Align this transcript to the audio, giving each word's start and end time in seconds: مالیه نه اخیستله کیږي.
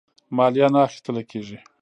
مالیه 0.35 0.67
نه 0.73 0.79
اخیستله 0.87 1.21
کیږي. 1.31 1.57